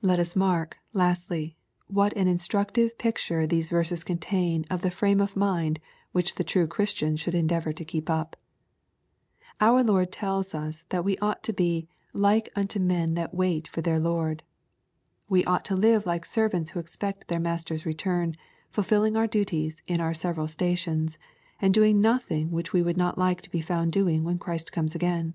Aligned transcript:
Let 0.00 0.18
us 0.18 0.34
mark, 0.34 0.78
lastly, 0.94 1.58
what 1.86 2.16
an 2.16 2.28
instructive 2.28 2.96
picture 2.96 3.46
these 3.46 3.68
verses 3.68 4.02
contain 4.02 4.64
of 4.70 4.80
the 4.80 4.90
frame 4.90 5.20
of 5.20 5.36
mind 5.36 5.80
which 6.12 6.36
the 6.36 6.44
true 6.44 6.66
ChriS" 6.66 6.96
tian 6.96 7.16
should 7.16 7.34
endeavor 7.34 7.74
to 7.74 7.84
keep 7.84 8.08
up. 8.08 8.36
Our 9.60 9.82
Lord 9.84 10.10
teUs 10.12 10.54
us 10.54 10.86
that 10.88 11.04
we 11.04 11.18
ought 11.18 11.42
to 11.42 11.52
be 11.52 11.86
"like 12.14 12.48
unto 12.56 12.80
men 12.80 13.12
that 13.16 13.34
wait 13.34 13.68
for. 13.68 13.82
their 13.82 13.98
Lord." 14.00 14.44
We 15.28 15.44
ought 15.44 15.66
to 15.66 15.76
live 15.76 16.06
like 16.06 16.24
servants 16.24 16.70
who 16.70 16.80
expect 16.80 17.28
their 17.28 17.38
Master's 17.38 17.84
return, 17.84 18.34
fulfilling 18.70 19.14
our 19.14 19.26
duties 19.26 19.82
in 19.86 20.00
our 20.00 20.14
several 20.14 20.48
sta 20.48 20.74
tions, 20.74 21.18
and 21.60 21.74
doing 21.74 22.00
nothing 22.00 22.50
which 22.50 22.72
we 22.72 22.80
would 22.80 22.96
not 22.96 23.18
like 23.18 23.42
to 23.42 23.50
be 23.50 23.60
found 23.60 23.92
doing 23.92 24.24
when 24.24 24.38
Christ 24.38 24.72
comes 24.72 24.94
again. 24.94 25.34